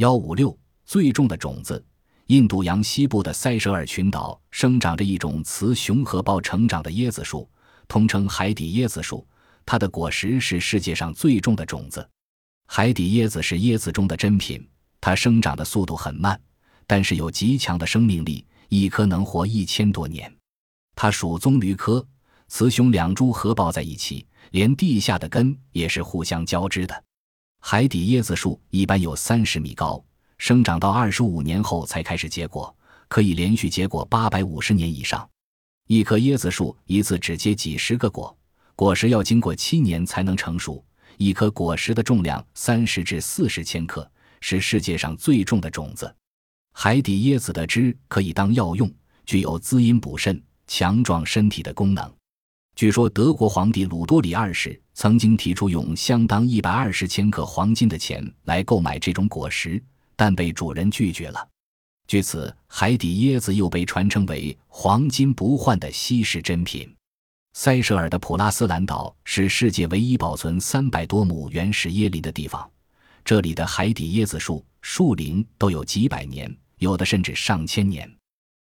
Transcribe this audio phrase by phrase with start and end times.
[0.00, 1.84] 幺五六最重的种子。
[2.28, 7.46] 印度洋西部的塞舌尔群岛生长着一种雌雄合抱成长的椰子树，
[7.86, 9.26] 通称海底椰子树。
[9.66, 12.08] 它的果实是世界上最重的种子。
[12.66, 14.66] 海底椰子是椰子中的珍品，
[15.02, 16.40] 它生长的速度很慢，
[16.86, 20.34] 但是有极强的生命力，一棵能活一千多年。
[20.96, 22.02] 它属棕榈科，
[22.48, 27.04] 雌雄两株合抱在一起，连地下的根也是互相交织的。
[27.60, 30.02] 海底椰子树一般有三十米高。
[30.38, 32.74] 生长到二十五年后才开始结果，
[33.08, 35.28] 可以连续结果八百五十年以上。
[35.86, 38.34] 一棵椰子树一次只结几十个果，
[38.74, 40.82] 果实要经过七年才能成熟。
[41.18, 46.12] 一颗果实的重量三十至四十千克，是世界上最重的种子。
[46.72, 48.90] 海底椰子的汁可以当药用，
[49.26, 52.10] 具有滋阴补肾、强壮身体的功能。
[52.80, 59.78] 据说德国皇帝鲁多里二世曾经提出用相当一百二十千克黄金的钱来购买这种果实。
[60.16, 61.46] 但被主人拒绝了。
[62.06, 66.90] 据此，海底椰子又被传称为“黄金不换”的稀世珍品。
[67.52, 72.66] 塞舌尔的普拉斯兰岛是世界唯一保存三百多亩原始椰林的地方。
[73.22, 78.10] 这里的海底椰子树树龄都有几百年，有的甚至上千年。